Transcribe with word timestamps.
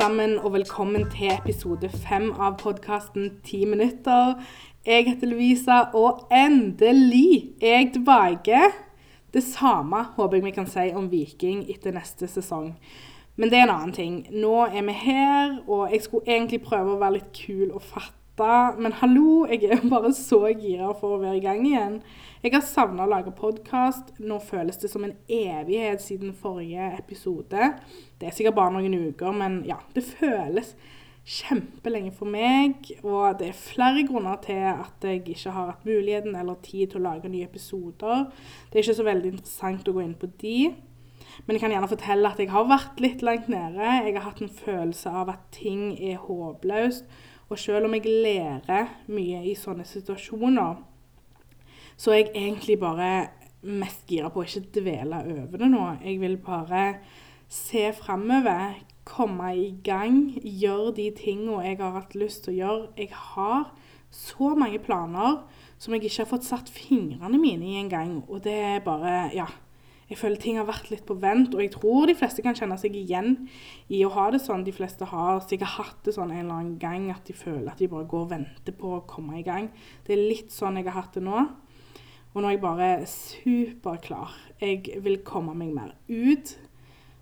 sammen, 0.00 0.38
og 0.38 0.52
velkommen 0.52 1.02
til 1.12 1.28
episode 1.28 1.88
fem 2.06 2.30
av 2.40 2.54
podkasten 2.62 3.26
Ti 3.44 3.58
minutter. 3.68 4.38
Jeg 4.86 5.04
heter 5.10 5.28
Lovisa, 5.28 5.80
og 5.92 6.22
endelig 6.32 7.50
er 7.60 7.74
jeg 7.74 7.90
tilbake. 7.98 8.62
Det 9.34 9.42
samme 9.44 10.00
håper 10.16 10.38
jeg 10.38 10.46
vi 10.46 10.54
kan 10.56 10.70
si 10.70 10.86
om 10.96 11.10
Viking 11.12 11.66
etter 11.68 11.92
neste 11.92 12.30
sesong. 12.32 12.70
Men 13.36 13.52
det 13.52 13.58
er 13.58 13.66
en 13.66 13.74
annen 13.74 13.92
ting. 13.92 14.16
Nå 14.32 14.70
er 14.70 14.88
vi 14.88 14.96
her, 15.02 15.58
og 15.68 15.92
jeg 15.92 16.00
skulle 16.06 16.32
egentlig 16.32 16.62
prøve 16.64 16.94
å 16.94 17.02
være 17.02 17.18
litt 17.18 17.36
kul 17.36 17.68
og 17.68 17.84
fatte. 18.40 18.80
Men 18.80 18.92
hallo, 18.92 19.46
jeg 19.46 19.64
er 19.64 19.88
bare 19.88 20.12
så 20.14 20.48
gira 20.48 20.92
for 20.94 21.16
å 21.16 21.22
være 21.22 21.38
i 21.38 21.44
gang 21.44 21.64
igjen. 21.66 22.00
Jeg 22.42 22.54
har 22.54 22.64
savna 22.64 23.04
å 23.04 23.10
lage 23.10 23.32
podkast. 23.36 24.14
Nå 24.18 24.40
føles 24.40 24.78
det 24.80 24.90
som 24.90 25.04
en 25.04 25.16
evighet 25.28 26.00
siden 26.02 26.32
forrige 26.32 26.94
episode. 26.98 27.74
Det 28.18 28.28
er 28.28 28.36
sikkert 28.36 28.56
bare 28.56 28.74
noen 28.76 29.10
uker, 29.10 29.32
men 29.36 29.62
ja, 29.68 29.80
det 29.94 30.06
føles 30.08 30.74
kjempelenge 31.30 32.14
for 32.16 32.30
meg. 32.30 32.94
Og 33.04 33.38
det 33.40 33.50
er 33.50 33.64
flere 33.64 34.06
grunner 34.08 34.40
til 34.44 34.62
at 34.72 35.04
jeg 35.04 35.26
ikke 35.26 35.52
har 35.52 35.74
hatt 35.74 35.88
muligheten 35.88 36.36
eller 36.36 36.60
tid 36.64 36.90
til 36.90 37.02
å 37.02 37.10
lage 37.10 37.28
nye 37.28 37.48
episoder. 37.48 38.30
Det 38.70 38.78
er 38.78 38.86
ikke 38.86 39.00
så 39.02 39.10
veldig 39.10 39.34
interessant 39.36 39.90
å 39.90 39.96
gå 39.96 40.06
inn 40.06 40.16
på 40.18 40.30
de. 40.40 40.70
Men 41.46 41.54
jeg 41.54 41.62
kan 41.62 41.72
gjerne 41.72 41.88
fortelle 41.88 42.30
at 42.32 42.40
jeg 42.40 42.50
har 42.52 42.66
vært 42.68 43.00
litt 43.04 43.22
langt 43.24 43.50
nede. 43.52 43.84
Jeg 43.84 44.16
har 44.16 44.24
hatt 44.24 44.40
en 44.42 44.50
følelse 44.64 45.12
av 45.12 45.28
at 45.32 45.44
ting 45.54 45.92
er 45.94 46.18
håpløst. 46.24 47.04
Og 47.50 47.58
selv 47.58 47.88
om 47.88 47.94
jeg 47.96 48.06
lærer 48.06 48.92
mye 49.10 49.42
i 49.50 49.56
sånne 49.58 49.84
situasjoner, 49.88 50.78
så 51.98 52.14
er 52.14 52.20
jeg 52.20 52.30
egentlig 52.34 52.78
bare 52.80 53.10
mest 53.66 54.06
gira 54.08 54.30
på 54.32 54.40
å 54.40 54.46
ikke 54.46 54.70
dvele 54.78 55.18
over 55.34 55.60
det 55.60 55.68
nå. 55.72 55.82
Jeg 56.04 56.20
vil 56.22 56.38
bare 56.40 56.84
se 57.50 57.90
framover, 57.98 58.78
komme 59.04 59.50
i 59.58 59.72
gang, 59.84 60.28
gjøre 60.38 60.94
de 61.00 61.08
tingene 61.18 61.64
jeg 61.66 61.80
har 61.80 61.96
hatt 61.96 62.14
lyst 62.14 62.44
til 62.44 62.54
å 62.54 62.58
gjøre. 62.60 62.86
Jeg 63.00 63.10
har 63.34 63.72
så 64.14 64.52
mange 64.58 64.78
planer 64.82 65.42
som 65.80 65.94
jeg 65.94 66.06
ikke 66.06 66.22
har 66.22 66.30
fått 66.30 66.46
satt 66.46 66.70
fingrene 66.70 67.40
mine 67.40 67.66
i 67.66 67.80
engang. 67.80 68.20
Og 68.28 68.44
det 68.46 68.54
er 68.54 68.86
bare 68.86 69.34
Ja. 69.34 69.48
Jeg 70.10 70.18
føler 70.18 70.40
ting 70.42 70.56
har 70.58 70.66
vært 70.66 70.88
litt 70.90 71.04
på 71.06 71.14
vent, 71.22 71.52
og 71.54 71.62
jeg 71.62 71.70
tror 71.76 72.08
de 72.10 72.16
fleste 72.18 72.42
kan 72.42 72.56
kjenne 72.58 72.74
seg 72.82 72.96
igjen 72.98 73.44
i 73.94 74.00
å 74.02 74.10
ha 74.16 74.26
det 74.34 74.40
sånn. 74.42 74.64
De 74.66 74.74
fleste 74.74 75.06
har 75.06 75.38
sikkert 75.44 75.76
hatt 75.76 76.00
det 76.06 76.16
sånn 76.16 76.32
en 76.34 76.40
eller 76.42 76.56
annen 76.56 76.78
gang 76.82 77.06
at 77.14 77.28
de 77.30 77.36
føler 77.38 77.70
at 77.70 77.78
de 77.78 77.86
bare 77.92 78.08
går 78.10 78.24
og 78.26 78.32
venter 78.32 78.74
på 78.74 78.96
å 78.96 79.04
komme 79.10 79.38
i 79.38 79.44
gang. 79.46 79.68
Det 80.06 80.16
er 80.16 80.24
litt 80.32 80.50
sånn 80.50 80.80
jeg 80.80 80.88
har 80.88 80.98
hatt 80.98 81.14
det 81.14 81.22
nå. 81.22 81.44
Og 82.30 82.42
nå 82.42 82.48
er 82.48 82.56
jeg 82.56 82.62
bare 82.62 82.88
superklar. 83.10 84.34
Jeg 84.58 84.98
vil 85.04 85.20
komme 85.26 85.54
meg 85.58 85.70
mer 85.74 85.94
ut. 86.10 86.56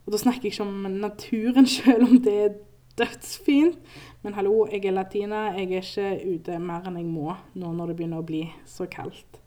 Og 0.06 0.14
da 0.14 0.20
snakker 0.20 0.48
jeg 0.48 0.56
ikke 0.56 0.64
om 0.64 0.98
naturen, 1.02 1.68
selv 1.78 2.08
om 2.08 2.16
det 2.24 2.36
er 2.46 2.56
dødsfint. 2.96 3.76
Men 4.24 4.36
hallo, 4.36 4.62
jeg 4.72 4.88
er 4.88 4.96
latina. 4.96 5.44
Jeg 5.58 5.68
er 5.76 5.84
ikke 5.84 6.38
ute 6.38 6.56
mer 6.64 6.88
enn 6.88 6.96
jeg 7.02 7.08
må 7.08 7.36
nå 7.52 7.74
når 7.76 7.92
det 7.92 7.98
begynner 8.00 8.24
å 8.24 8.28
bli 8.32 8.46
så 8.64 8.88
kaldt. 8.88 9.42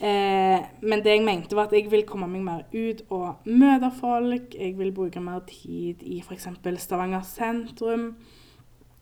Eh, 0.00 0.60
men 0.82 1.02
det 1.04 1.12
jeg 1.14 1.24
mente, 1.24 1.54
var 1.56 1.68
at 1.68 1.76
jeg 1.76 1.90
vil 1.92 2.06
komme 2.08 2.26
meg 2.30 2.42
mer 2.42 2.64
ut 2.74 3.04
og 3.14 3.46
møte 3.46 3.92
folk. 4.00 4.56
Jeg 4.58 4.78
vil 4.78 4.92
bruke 4.94 5.22
mer 5.22 5.44
tid 5.48 6.02
i 6.02 6.20
f.eks. 6.24 6.48
Stavanger 6.82 7.22
sentrum. 7.28 8.12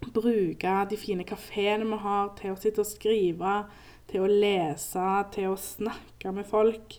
Bruke 0.03 0.77
de 0.91 0.99
fine 0.99 1.25
kafeene 1.25 1.87
vi 1.87 1.99
har 2.03 2.33
til 2.39 2.53
å 2.53 2.61
sitte 2.61 2.83
og 2.83 2.91
skrive 2.91 3.63
til 4.11 4.25
å 4.25 4.31
lese, 4.31 5.09
til 5.35 5.53
å 5.53 5.59
snakke 5.59 6.33
med 6.35 6.49
folk. 6.49 6.99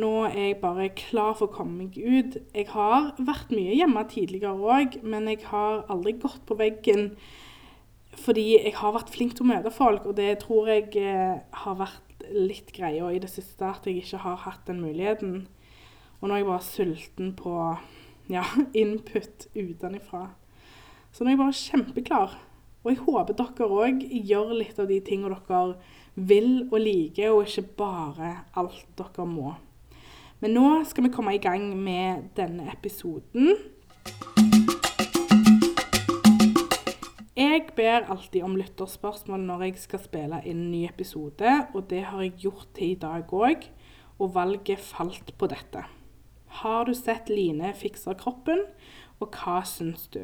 Nå 0.00 0.10
er 0.26 0.48
jeg 0.48 0.60
bare 0.62 0.88
klar 0.98 1.36
for 1.38 1.46
å 1.46 1.54
komme 1.54 1.84
meg 1.84 1.98
ut. 1.98 2.38
Jeg 2.54 2.70
har 2.72 3.12
vært 3.18 3.52
mye 3.54 3.76
hjemme 3.76 4.02
tidligere 4.10 4.54
òg, 4.58 4.98
men 5.06 5.28
jeg 5.30 5.44
har 5.50 5.84
aldri 5.92 6.16
gått 6.18 6.42
på 6.48 6.58
veggen 6.58 7.12
fordi 8.14 8.52
jeg 8.54 8.76
har 8.78 8.92
vært 8.94 9.10
flink 9.10 9.32
til 9.34 9.42
å 9.42 9.48
møte 9.48 9.72
folk, 9.74 10.04
og 10.06 10.14
det 10.14 10.36
tror 10.44 10.68
jeg 10.70 10.84
eh, 11.00 11.40
har 11.64 11.78
vært 11.80 12.03
litt 12.32 12.72
greia 12.76 13.10
i 13.12 13.20
det 13.22 13.30
siste, 13.32 13.66
at 13.66 13.86
jeg 13.86 14.02
ikke 14.02 14.22
har 14.24 14.40
hatt 14.46 14.64
den 14.68 14.80
muligheten. 14.84 15.44
Og 16.20 16.28
nå 16.28 16.34
er 16.34 16.42
jeg 16.42 16.48
bare 16.48 16.66
sulten 16.66 17.34
på 17.36 17.54
ja, 18.32 18.44
input 18.82 19.48
utenfra. 19.54 20.28
Så 21.12 21.24
nå 21.24 21.30
er 21.30 21.36
jeg 21.36 21.42
bare 21.42 21.60
kjempeklar. 21.60 22.38
Og 22.84 22.90
jeg 22.92 23.04
håper 23.06 23.36
dere 23.38 23.68
òg 23.72 24.02
gjør 24.28 24.56
litt 24.58 24.80
av 24.80 24.90
de 24.90 24.98
tingene 25.04 25.38
dere 25.48 25.76
vil 26.14 26.66
og 26.68 26.78
liker, 26.78 27.32
og 27.32 27.48
ikke 27.48 27.64
bare 27.78 28.32
alt 28.60 28.84
dere 28.98 29.24
må. 29.26 29.54
Men 30.42 30.52
nå 30.52 30.66
skal 30.84 31.06
vi 31.06 31.12
komme 31.14 31.32
i 31.34 31.40
gang 31.42 31.70
med 31.78 32.28
denne 32.36 32.68
episoden. 32.72 33.54
Ber 37.76 38.06
alltid 38.12 38.44
om 38.46 38.56
lytterspørsmål 38.58 39.42
når 39.48 39.66
jeg 39.66 39.82
skal 39.82 40.02
spille 40.02 40.40
inn 40.44 40.62
en 40.66 40.70
ny 40.72 40.84
episode, 40.88 41.56
og 41.74 41.88
det 41.90 42.04
har 42.10 42.22
jeg 42.24 42.38
gjort 42.46 42.70
til 42.76 42.94
i 42.94 43.00
dag 43.00 43.34
òg, 43.34 43.68
og 44.18 44.34
valget 44.34 44.80
falt 44.82 45.34
på 45.38 45.48
dette. 45.50 45.84
Har 46.62 46.86
du 46.86 46.94
sett 46.94 47.30
Line 47.32 47.72
fikser 47.74 48.16
kroppen, 48.18 48.62
og 49.20 49.34
hva 49.34 49.60
syns 49.66 50.06
du? 50.14 50.22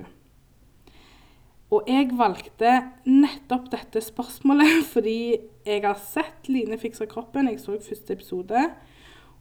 Og 1.70 1.86
jeg 1.86 2.10
valgte 2.18 2.70
nettopp 3.06 3.68
dette 3.70 4.02
spørsmålet 4.02 4.82
fordi 4.94 5.38
jeg 5.66 5.82
har 5.84 5.98
sett 6.02 6.48
Line 6.50 6.78
fikse 6.82 7.06
kroppen. 7.10 7.50
Jeg 7.50 7.60
så 7.62 7.78
første 7.78 8.16
episode. 8.16 8.64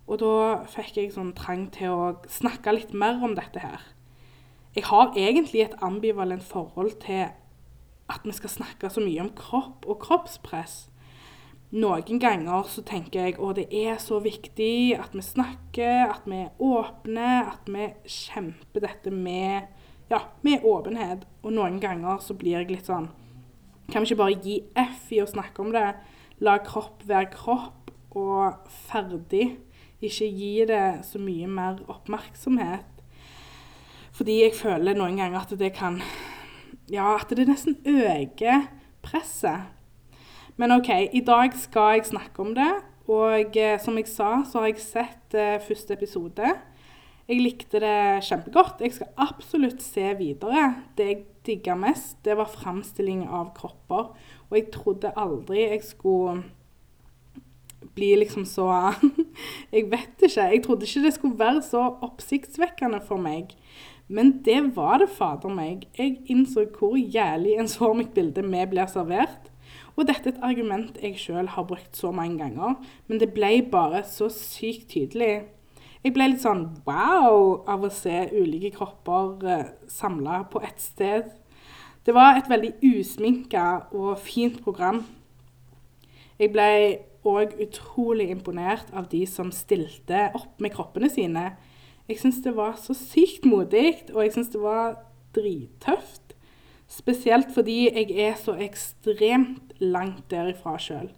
Og 0.09 0.21
da 0.21 0.65
fikk 0.69 0.97
jeg 0.97 1.13
sånn 1.13 1.33
trang 1.37 1.67
til 1.73 1.93
å 1.93 2.05
snakke 2.29 2.73
litt 2.73 2.93
mer 2.97 3.21
om 3.25 3.35
dette 3.37 3.61
her. 3.61 3.81
Jeg 4.77 4.85
har 4.89 5.13
egentlig 5.17 5.63
et 5.65 5.77
ambivalent 5.85 6.45
forhold 6.45 6.95
til 7.01 7.29
at 8.09 8.25
vi 8.25 8.33
skal 8.35 8.51
snakke 8.51 8.89
så 8.91 9.03
mye 9.03 9.21
om 9.23 9.33
kropp 9.37 9.87
og 9.89 9.99
kroppspress. 10.03 10.87
Noen 11.69 12.17
ganger 12.21 12.65
så 12.65 12.81
tenker 12.81 13.27
jeg 13.27 13.35
at 13.37 13.59
det 13.59 13.67
er 13.69 13.99
så 14.01 14.17
viktig 14.23 14.97
at 14.97 15.13
vi 15.13 15.21
snakker, 15.21 16.09
at 16.09 16.25
vi 16.25 16.41
er 16.47 16.63
åpne, 16.65 17.29
at 17.51 17.69
vi 17.69 17.91
kjemper 18.09 18.87
dette 18.87 19.13
med 19.13 19.69
ja, 20.09 20.23
med 20.41 20.65
åpenhet. 20.65 21.27
Og 21.45 21.53
noen 21.53 21.77
ganger 21.81 22.17
så 22.25 22.33
blir 22.33 22.57
jeg 22.57 22.71
litt 22.73 22.89
sånn 22.89 23.11
Kan 23.89 24.03
vi 24.03 24.11
ikke 24.11 24.21
bare 24.23 24.41
gi 24.41 24.55
F 24.77 25.13
i 25.13 25.21
å 25.21 25.29
snakke 25.29 25.61
om 25.63 25.71
det? 25.73 25.85
La 26.45 26.59
kropp 26.61 27.01
være 27.09 27.31
kropp, 27.33 27.79
og 28.17 28.69
ferdig. 28.89 29.57
Ikke 30.01 30.27
gi 30.29 30.65
det 30.69 31.01
så 31.05 31.19
mye 31.21 31.47
mer 31.51 31.81
oppmerksomhet. 31.91 33.03
Fordi 34.15 34.41
jeg 34.43 34.55
føler 34.57 34.97
noen 34.97 35.19
ganger 35.19 35.41
at 35.41 35.53
det 35.59 35.71
kan 35.77 35.99
Ja, 36.89 37.15
at 37.21 37.29
det 37.37 37.45
nesten 37.47 37.77
øker 37.85 38.65
presset. 39.05 39.69
Men 40.57 40.71
OK, 40.71 40.89
i 41.13 41.21
dag 41.21 41.53
skal 41.55 41.99
jeg 41.99 42.09
snakke 42.09 42.41
om 42.41 42.55
det. 42.57 42.71
Og 43.09 43.57
eh, 43.57 43.79
som 43.81 43.97
jeg 43.97 44.09
sa, 44.09 44.43
så 44.45 44.61
har 44.61 44.71
jeg 44.71 44.81
sett 44.83 45.37
eh, 45.37 45.61
første 45.65 45.93
episode. 45.93 46.49
Jeg 47.29 47.41
likte 47.41 47.81
det 47.81 48.25
kjempegodt. 48.25 48.81
Jeg 48.81 48.95
skal 48.97 49.13
absolutt 49.21 49.83
se 49.85 50.07
videre. 50.17 50.71
Det 50.97 51.05
jeg 51.05 51.23
digga 51.45 51.75
mest, 51.77 52.17
det 52.25 52.37
var 52.37 52.49
framstilling 52.49 53.23
av 53.25 53.51
kropper. 53.57 54.11
Og 54.49 54.57
jeg 54.57 54.71
trodde 54.73 55.13
aldri 55.17 55.67
jeg 55.67 55.83
skulle 55.85 56.41
bli 57.95 58.11
liksom 58.19 58.45
så 58.49 58.67
Jeg 59.75 59.87
vet 59.91 60.25
ikke. 60.25 60.49
Jeg 60.53 60.63
trodde 60.65 60.89
ikke 60.89 61.05
det 61.05 61.13
skulle 61.15 61.39
være 61.39 61.61
så 61.65 61.85
oppsiktsvekkende 62.01 63.01
for 63.05 63.21
meg. 63.21 63.53
Men 64.09 64.39
det 64.45 64.57
var 64.75 64.97
det 65.03 65.11
fader 65.13 65.53
meg. 65.53 65.85
Jeg 65.97 66.17
innså 66.33 66.65
hvor 66.73 66.97
jævlig 66.97 67.59
ensformig 67.61 68.09
bilde 68.15 68.41
vi 68.41 68.65
blir 68.71 68.89
servert. 68.89 69.51
Og 69.95 70.07
dette 70.07 70.31
er 70.31 70.33
et 70.33 70.43
argument 70.47 70.97
jeg 71.03 71.19
sjøl 71.19 71.49
har 71.53 71.67
brukt 71.67 71.97
så 71.97 72.09
mange 72.15 72.39
ganger, 72.39 72.77
men 73.07 73.19
det 73.19 73.33
ble 73.35 73.51
bare 73.71 74.01
så 74.07 74.29
sykt 74.31 74.87
tydelig. 74.93 75.43
Jeg 75.99 76.13
ble 76.15 76.29
litt 76.31 76.41
sånn 76.45 76.63
wow 76.87 77.65
av 77.67 77.83
å 77.83 77.91
se 77.91 78.29
ulike 78.31 78.71
kropper 78.77 79.43
eh, 79.43 79.71
samla 79.91 80.45
på 80.49 80.61
ett 80.63 80.79
sted. 80.79 81.27
Det 82.07 82.15
var 82.15 82.39
et 82.39 82.47
veldig 82.49 82.71
usminka 82.79 83.65
og 83.91 84.15
fint 84.23 84.61
program. 84.63 85.03
Jeg 86.39 86.53
ble 86.55 86.69
òg 87.27 87.57
utrolig 87.59 88.29
imponert 88.31 88.87
av 88.95 89.09
de 89.11 89.25
som 89.27 89.51
stilte 89.51 90.29
opp 90.39 90.63
med 90.63 90.71
kroppene 90.77 91.11
sine. 91.11 91.49
Jeg 92.09 92.17
syns 92.17 92.41
det 92.41 92.55
var 92.57 92.73
så 92.81 92.95
sykt 92.97 93.45
modig, 93.45 93.93
og 94.15 94.23
jeg 94.23 94.33
syns 94.33 94.49
det 94.49 94.61
var 94.63 94.95
drittøft. 95.37 96.33
Spesielt 96.89 97.51
fordi 97.53 97.83
jeg 97.85 98.15
er 98.17 98.37
så 98.39 98.55
ekstremt 98.57 99.75
langt 99.77 100.25
derifra 100.31 100.73
sjøl. 100.81 101.11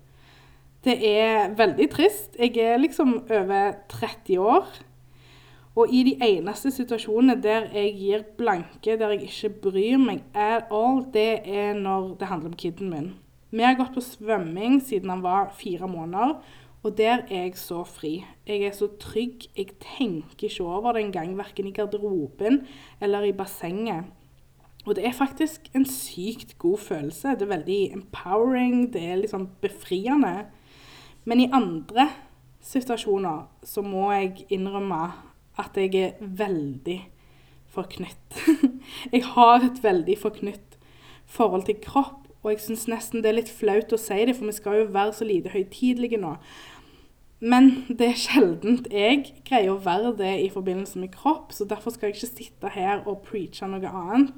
Det 0.83 0.97
er 1.07 1.53
veldig 1.55 1.87
trist. 1.93 2.35
Jeg 2.35 2.57
er 2.59 2.81
liksom 2.81 3.21
over 3.29 3.77
30 3.89 4.39
år. 4.39 4.67
Og 5.79 5.87
i 5.95 6.01
de 6.03 6.17
eneste 6.25 6.73
situasjonene 6.75 7.37
der 7.39 7.69
jeg 7.71 7.93
gir 7.95 8.23
blanke, 8.37 8.97
der 8.99 9.13
jeg 9.13 9.29
ikke 9.29 9.53
bryr 9.69 10.01
meg 10.01 10.25
at 10.35 10.67
all, 10.73 11.05
det 11.13 11.45
er 11.47 11.77
når 11.77 12.17
det 12.19 12.27
handler 12.27 12.51
om 12.51 12.57
kiden 12.59 12.91
min. 12.91 13.13
Vi 13.51 13.63
har 13.63 13.77
gått 13.79 13.95
på 13.95 14.03
svømming 14.03 14.81
siden 14.83 15.11
han 15.11 15.23
var 15.23 15.53
fire 15.55 15.87
måneder, 15.87 16.41
og 16.83 16.97
der 16.97 17.21
er 17.29 17.43
jeg 17.43 17.57
så 17.61 17.83
fri. 17.85 18.25
Jeg 18.47 18.63
er 18.65 18.73
så 18.73 18.87
trygg. 18.99 19.45
Jeg 19.57 19.75
tenker 19.79 20.47
ikke 20.47 20.63
over 20.63 20.93
det 20.93 21.03
engang, 21.05 21.37
verken 21.37 21.67
i 21.69 21.75
garderoben 21.75 22.65
eller 23.01 23.27
i 23.29 23.35
bassenget. 23.37 24.09
Og 24.85 24.95
det 24.95 25.05
er 25.05 25.13
faktisk 25.13 25.69
en 25.75 25.85
sykt 25.85 26.57
god 26.57 26.77
følelse. 26.77 27.35
Det 27.37 27.45
er 27.45 27.53
veldig 27.53 27.93
empowering, 27.93 28.93
det 28.93 29.03
er 29.03 29.15
liksom 29.15 29.49
befriende. 29.61 30.45
Men 31.25 31.39
i 31.39 31.49
andre 31.53 32.09
situasjoner 32.61 33.45
så 33.63 33.81
må 33.85 34.11
jeg 34.11 34.45
innrømme 34.49 35.03
at 35.61 35.77
jeg 35.77 35.95
er 35.95 36.17
veldig 36.21 36.97
forknytt. 37.69 38.41
jeg 39.13 39.23
har 39.35 39.61
et 39.61 39.83
veldig 39.83 40.17
forknytt 40.17 40.77
forhold 41.25 41.63
til 41.69 41.77
kropp, 41.83 42.25
og 42.41 42.51
jeg 42.51 42.61
syns 42.63 42.87
nesten 42.89 43.21
det 43.21 43.31
er 43.31 43.37
litt 43.37 43.53
flaut 43.53 43.93
å 43.93 43.99
si 44.01 44.17
det, 44.25 44.35
for 44.37 44.49
vi 44.49 44.55
skal 44.57 44.79
jo 44.79 44.91
være 44.93 45.13
så 45.17 45.27
lite 45.27 45.53
høytidelige 45.53 46.19
nå. 46.21 46.35
Men 47.41 47.71
det 47.89 48.07
er 48.11 48.19
sjeldent 48.21 48.89
jeg 48.93 49.23
greier 49.47 49.73
å 49.73 49.81
være 49.81 50.13
det 50.19 50.33
i 50.43 50.49
forbindelse 50.53 51.01
med 51.01 51.13
kropp, 51.15 51.53
så 51.53 51.65
derfor 51.69 51.93
skal 51.93 52.09
jeg 52.09 52.19
ikke 52.19 52.29
sitte 52.29 52.73
her 52.75 53.01
og 53.09 53.23
preache 53.25 53.69
noe 53.69 53.89
annet. 53.89 54.33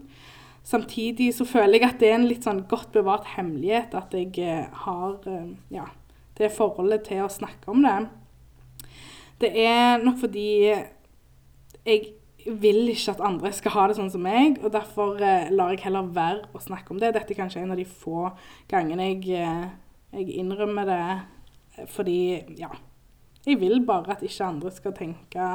Samtidig 0.64 1.34
så 1.36 1.44
føler 1.48 1.82
jeg 1.82 1.90
at 1.90 2.00
det 2.00 2.10
er 2.10 2.18
en 2.22 2.30
litt 2.30 2.46
sånn 2.48 2.64
godt 2.72 2.94
bevart 2.96 3.28
hemmelighet 3.34 3.96
at 4.00 4.16
jeg 4.16 4.32
eh, 4.40 4.70
har 4.86 5.18
eh, 5.28 5.50
ja, 5.76 5.90
det 6.40 6.54
forholdet 6.56 7.10
til 7.10 7.26
å 7.26 7.32
snakke 7.32 7.68
om 7.72 7.84
det. 7.84 7.98
Det 9.44 9.52
er 9.60 10.00
nok 10.00 10.22
fordi 10.22 10.48
jeg 10.72 12.14
vil 12.46 12.90
ikke 12.92 13.14
at 13.16 13.24
andre 13.24 13.52
skal 13.56 13.76
ha 13.76 13.88
det 13.88 13.98
sånn 13.98 14.12
som 14.14 14.24
meg, 14.26 14.60
og 14.64 14.74
derfor 14.74 15.20
eh, 15.24 15.52
lar 15.54 15.74
jeg 15.74 15.86
heller 15.86 16.10
være 16.16 16.50
å 16.56 16.62
snakke 16.64 16.94
om 16.94 17.00
det. 17.02 17.14
Dette 17.16 17.36
er 17.36 17.40
kanskje 17.40 17.64
en 17.64 17.74
av 17.76 17.80
de 17.80 17.88
få 17.88 18.30
gangene 18.72 19.12
jeg, 19.14 19.38
jeg 20.14 20.40
innrømmer 20.42 20.90
det 20.90 21.04
fordi, 21.90 22.44
ja 22.60 22.70
Jeg 23.48 23.58
vil 23.60 23.82
bare 23.86 24.14
at 24.14 24.22
ikke 24.24 24.46
andre 24.46 24.72
skal 24.72 24.94
tenke 24.96 25.48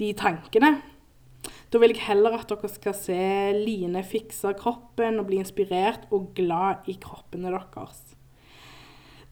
de 0.00 0.12
tankene. 0.16 0.70
Da 1.70 1.78
vil 1.78 1.92
jeg 1.92 2.06
heller 2.06 2.38
at 2.38 2.48
dere 2.50 2.70
skal 2.70 2.94
se 2.96 3.18
Line 3.58 4.02
fikse 4.06 4.54
kroppen 4.58 5.20
og 5.20 5.28
bli 5.28 5.40
inspirert 5.42 6.06
og 6.14 6.32
glad 6.34 6.88
i 6.90 6.96
kroppene 7.02 7.52
deres. 7.52 8.00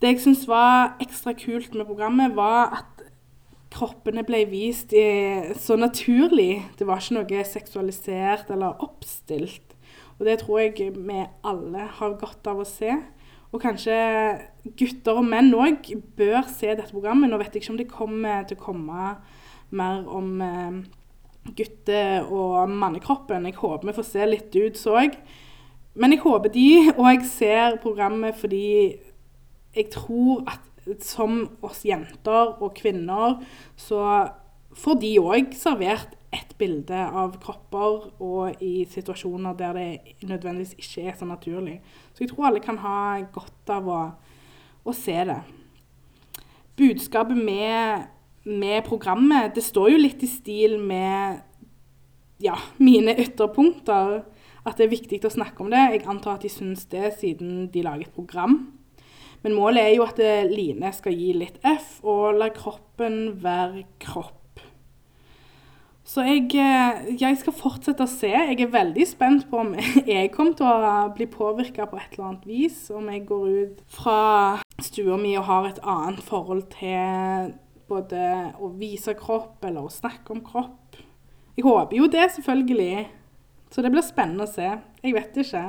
Det 0.01 0.11
jeg 0.13 0.21
syns 0.25 0.45
var 0.51 0.97
ekstra 1.03 1.33
kult 1.39 1.75
med 1.75 1.87
programmet, 1.89 2.35
var 2.37 2.75
at 2.81 2.94
kroppene 3.75 4.23
ble 4.27 4.45
vist 4.51 4.95
så 5.61 5.77
naturlig. 5.79 6.63
Det 6.79 6.87
var 6.87 7.03
ikke 7.03 7.19
noe 7.19 7.45
seksualisert 7.49 8.53
eller 8.55 8.81
oppstilt. 8.85 9.75
Og 10.19 10.27
det 10.29 10.39
tror 10.45 10.63
jeg 10.63 10.93
vi 10.95 11.23
alle 11.47 11.89
har 11.99 12.19
godt 12.21 12.47
av 12.51 12.63
å 12.63 12.69
se. 12.69 12.95
Og 13.55 13.63
kanskje 13.63 13.95
gutter 14.79 15.21
og 15.21 15.27
menn 15.29 15.53
òg 15.55 15.87
bør 16.19 16.43
se 16.51 16.73
dette 16.73 16.91
programmet. 16.95 17.31
Nå 17.31 17.39
vet 17.39 17.55
jeg 17.55 17.63
ikke 17.63 17.75
om 17.75 17.81
det 17.81 17.91
kommer 17.91 18.47
til 18.49 18.59
å 18.59 18.65
komme 18.65 19.09
mer 19.75 20.07
om 20.11 20.31
eh, 20.43 20.79
gutte- 21.55 22.25
og 22.27 22.71
mannekroppen. 22.71 23.47
Jeg 23.47 23.59
håper 23.61 23.91
vi 23.91 23.97
får 23.97 24.09
se 24.11 24.27
litt 24.27 24.59
så 24.79 24.99
jeg. 25.03 25.19
Men 25.95 26.15
jeg 26.15 26.25
håper 26.25 26.51
de, 26.51 26.69
òg 26.99 27.27
ser 27.31 27.79
programmet 27.83 28.35
fordi 28.41 28.67
jeg 29.75 29.91
tror 29.95 30.43
at 30.51 30.63
som 31.05 31.45
oss 31.65 31.85
jenter 31.87 32.55
og 32.63 32.75
kvinner, 32.77 33.41
så 33.77 34.01
får 34.75 35.01
de 35.03 35.13
òg 35.23 35.55
servert 35.57 36.17
et 36.35 36.51
bilde 36.59 36.99
av 36.99 37.37
kropper 37.43 38.09
og 38.23 38.63
i 38.65 38.87
situasjoner 38.91 39.55
der 39.59 39.77
det 39.79 40.27
nødvendigvis 40.27 40.75
ikke 40.79 41.11
er 41.11 41.19
så 41.19 41.29
naturlig. 41.29 41.77
Så 42.13 42.25
jeg 42.25 42.33
tror 42.33 42.49
alle 42.49 42.63
kan 42.65 42.81
ha 42.83 43.21
godt 43.35 43.71
av 43.71 43.87
å, 43.91 44.01
å 44.83 44.97
se 44.97 45.21
det. 45.31 45.39
Budskapet 46.75 47.39
med 47.39 48.11
med 48.45 48.85
programmet. 48.85 49.55
Det 49.55 49.65
står 49.65 49.95
jo 49.95 50.01
litt 50.01 50.23
i 50.25 50.29
stil 50.29 50.77
med 50.81 51.41
ja, 52.45 52.57
mine 52.77 53.17
ytterpunkter. 53.25 54.23
At 54.65 54.79
det 54.79 54.87
er 54.87 54.95
viktig 54.95 55.21
å 55.25 55.33
snakke 55.33 55.65
om 55.65 55.73
det. 55.73 55.83
Jeg 55.93 56.07
antar 56.09 56.39
at 56.39 56.45
de 56.45 56.53
syns 56.53 56.87
det 56.93 57.15
siden 57.21 57.67
de 57.73 57.85
lager 57.85 58.09
et 58.09 58.17
program. 58.17 58.59
Men 59.45 59.59
målet 59.59 59.85
er 59.85 59.93
jo 59.99 60.07
at 60.07 60.21
Line 60.49 60.89
skal 60.97 61.15
gi 61.15 61.35
litt 61.37 61.61
F, 61.69 61.99
og 62.01 62.39
la 62.41 62.49
kroppen 62.55 63.37
være 63.45 63.85
kropp. 64.01 64.41
Så 66.05 66.21
jeg, 66.21 66.51
eh, 66.61 67.15
jeg, 67.17 67.37
skal 67.41 67.55
fortsette 67.57 68.05
å 68.05 68.11
se. 68.11 68.29
Jeg 68.29 68.59
er 68.61 68.73
veldig 68.73 69.07
spent 69.09 69.47
på 69.49 69.63
om 69.63 69.73
jeg 70.05 70.31
kommer 70.35 70.53
til 70.59 70.69
å 70.69 71.09
bli 71.17 71.27
påvirka 71.33 71.87
på 71.89 71.97
et 71.97 72.13
eller 72.13 72.29
annet 72.29 72.45
vis. 72.49 72.77
Om 72.93 73.09
jeg 73.09 73.25
går 73.31 73.47
ut 73.49 73.81
fra 73.89 74.19
stua 74.85 75.17
mi 75.21 75.33
og 75.41 75.49
har 75.49 75.71
et 75.71 75.81
annet 75.81 76.21
forhold 76.27 76.67
til 76.77 77.55
både 77.89 78.21
å 78.61 78.69
vise 78.77 79.17
kropp 79.17 79.65
eller 79.65 79.89
å 79.89 79.93
snakke 79.93 80.37
om 80.37 80.45
kropp. 80.45 81.01
Jeg 81.57 81.65
håper 81.65 81.97
jo 81.97 82.11
det, 82.13 82.29
selvfølgelig. 82.37 83.07
Så 83.73 83.83
det 83.83 83.91
blir 83.95 84.05
spennende 84.05 84.45
å 84.45 84.51
se. 84.51 84.75
Jeg 85.01 85.17
vet 85.17 85.41
ikke. 85.41 85.65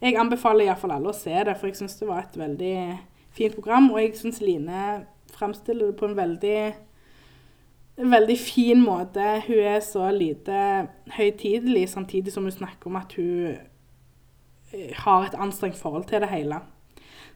Jeg 0.00 0.16
anbefaler 0.16 0.64
iallfall 0.64 0.94
alle 0.94 1.10
å 1.12 1.16
se 1.16 1.34
det, 1.34 1.54
for 1.60 1.68
jeg 1.68 1.76
syns 1.82 1.98
det 2.00 2.08
var 2.08 2.22
et 2.24 2.38
veldig 2.40 2.76
fint 3.36 3.56
program. 3.56 3.90
Og 3.92 4.00
jeg 4.00 4.14
syns 4.16 4.40
Line 4.40 4.84
fremstiller 5.36 5.90
det 5.90 5.98
på 6.00 6.08
en 6.08 6.16
veldig, 6.16 6.60
veldig 8.00 8.38
fin 8.40 8.80
måte. 8.80 9.26
Hun 9.44 9.60
er 9.60 9.84
så 9.84 10.08
lite 10.14 10.56
høytidelig, 11.18 11.90
samtidig 11.92 12.32
som 12.32 12.48
hun 12.48 12.56
snakker 12.56 12.88
om 12.88 12.96
at 13.00 13.12
hun 13.18 13.52
eh, 14.72 14.96
har 15.04 15.28
et 15.28 15.36
anstrengt 15.36 15.76
forhold 15.76 16.08
til 16.08 16.24
det 16.24 16.32
hele. 16.32 16.62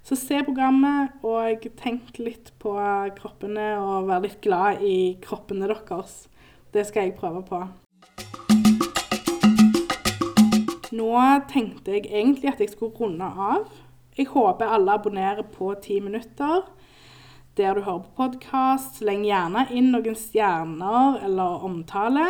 Så 0.05 0.17
se 0.21 0.41
programmet, 0.45 1.15
og 1.25 1.65
tenk 1.81 2.17
litt 2.21 2.53
på 2.61 2.75
kroppene, 3.17 3.71
og 3.81 4.09
vær 4.09 4.25
litt 4.25 4.41
glad 4.45 4.85
i 4.85 5.17
kroppene 5.25 5.69
deres. 5.69 6.27
Det 6.73 6.85
skal 6.89 7.09
jeg 7.09 7.17
prøve 7.21 7.45
på. 7.45 7.63
Nå 10.95 11.11
tenkte 11.51 11.97
jeg 11.97 12.07
egentlig 12.07 12.53
at 12.53 12.61
jeg 12.63 12.71
skulle 12.71 12.95
runde 12.95 13.27
av. 13.27 13.67
Jeg 14.15 14.29
håper 14.31 14.71
alle 14.77 14.95
abonnerer 14.95 15.43
på 15.57 15.73
Ti 15.83 15.99
minutter 16.05 16.63
der 17.59 17.75
du 17.75 17.85
hører 17.87 18.03
på 18.03 18.17
podkast. 18.19 19.01
Sleng 19.01 19.25
gjerne 19.27 19.65
inn 19.75 19.93
noen 19.95 20.17
stjerner 20.19 21.21
eller 21.27 21.65
omtale. 21.67 22.27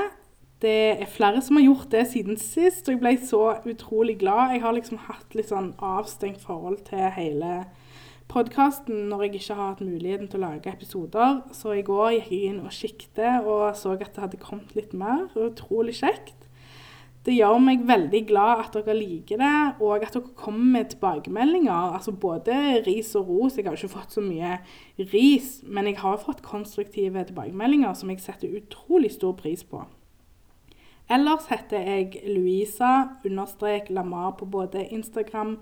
Det 0.65 0.97
er 0.97 1.11
flere 1.11 1.43
som 1.45 1.59
har 1.59 1.67
gjort 1.67 1.91
det 1.93 2.07
siden 2.13 2.39
sist, 2.41 2.87
og 2.87 2.95
jeg 2.95 3.01
ble 3.03 3.15
så 3.21 3.43
utrolig 3.69 4.19
glad. 4.21 4.55
Jeg 4.55 4.63
har 4.65 4.77
liksom 4.77 5.01
hatt 5.09 5.37
litt 5.37 5.51
sånn 5.53 5.73
avstengt 5.85 6.45
forhold 6.45 6.85
til 6.89 7.11
hele 7.19 7.65
podkasten 8.33 9.11
når 9.11 9.27
jeg 9.27 9.35
ikke 9.41 9.59
har 9.59 9.75
hatt 9.75 9.85
muligheten 9.85 10.31
til 10.33 10.41
å 10.41 10.47
lage 10.47 10.73
episoder. 10.73 11.43
Så 11.53 11.77
i 11.77 11.85
går 11.85 12.15
gikk 12.17 12.33
jeg 12.33 12.55
inn 12.55 12.63
og 12.65 12.73
kikket 12.73 13.45
og 13.45 13.67
så 13.77 13.93
at 13.99 14.09
det 14.09 14.25
hadde 14.25 14.41
kommet 14.41 14.73
litt 14.79 14.97
mer. 14.97 15.27
Utrolig 15.37 15.99
kjekt. 16.01 16.39
Det 17.25 17.33
gjør 17.33 17.57
meg 17.65 17.87
veldig 17.89 18.21
glad 18.29 18.67
at 18.67 18.75
dere 18.77 18.99
liker 18.99 19.39
det, 19.41 19.59
og 19.81 20.03
at 20.05 20.13
dere 20.13 20.35
kommer 20.37 20.67
med 20.75 20.91
tilbakemeldinger. 20.93 21.95
Altså 21.97 22.13
både 22.13 22.83
ris 22.85 23.15
og 23.17 23.31
ros. 23.31 23.57
Jeg 23.57 23.65
har 23.65 23.79
ikke 23.79 23.95
fått 23.95 24.19
så 24.19 24.25
mye 24.25 24.59
ris, 24.99 25.63
men 25.65 25.89
jeg 25.89 26.03
har 26.03 26.21
fått 26.21 26.45
konstruktive 26.45 27.25
tilbakemeldinger 27.25 27.97
som 27.97 28.13
jeg 28.13 28.21
setter 28.21 28.59
utrolig 28.61 29.15
stor 29.17 29.33
pris 29.41 29.65
på. 29.65 29.87
Ellers 31.09 31.49
heter 31.49 31.85
jeg 31.85 32.21
Louisa 32.29 32.93
understrek 33.25 33.91
Lamar 33.93 34.37
på 34.39 34.49
både 34.49 34.87
Instagram 34.93 35.59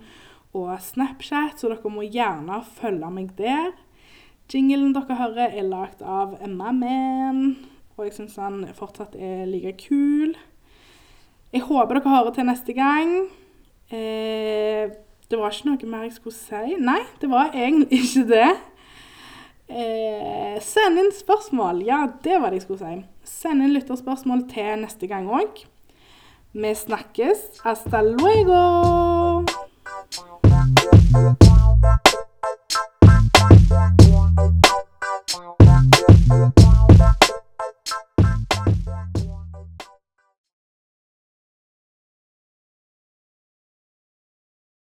og 0.54 0.76
Snapchat, 0.82 1.58
så 1.58 1.70
dere 1.70 1.90
må 1.90 2.04
gjerne 2.06 2.60
følge 2.74 3.10
meg 3.10 3.34
der. 3.38 3.72
Jinglen 4.52 4.94
dere 4.94 5.16
hører, 5.16 5.54
er 5.54 5.66
lagd 5.66 6.02
av 6.02 6.36
Emma 6.42 6.74
Man, 6.74 7.44
og 7.96 8.08
jeg 8.08 8.18
syns 8.18 8.38
han 8.42 8.64
fortsatt 8.76 9.14
er 9.14 9.46
like 9.46 9.78
kul. 9.86 10.34
Jeg 11.52 11.66
håper 11.68 11.98
dere 11.98 12.12
hører 12.14 12.32
til 12.32 12.46
neste 12.48 12.72
gang. 12.76 13.10
Eh, 13.92 14.92
det 15.28 15.40
var 15.40 15.52
ikke 15.52 15.68
noe 15.68 15.88
mer 15.90 16.06
jeg 16.06 16.14
skulle 16.16 16.36
si. 16.36 16.76
Nei, 16.80 17.00
det 17.20 17.28
var 17.32 17.52
egentlig 17.52 17.98
ikke 18.06 18.24
det. 18.30 18.50
Eh, 19.72 20.56
send 20.64 21.00
inn 21.00 21.12
spørsmål. 21.16 21.84
Ja, 21.88 22.06
det 22.24 22.40
var 22.40 22.52
det 22.52 22.62
jeg 22.62 22.68
skulle 22.68 22.84
si. 22.84 23.02
Send 23.28 23.64
inn 23.64 23.76
lytterspørsmål 23.76 24.46
til 24.52 24.80
neste 24.84 25.08
gang 25.10 25.28
òg. 25.28 25.64
Vi 26.52 26.74
snakkes. 26.76 27.60
Hasta 27.64 28.02
luego! 28.04 29.61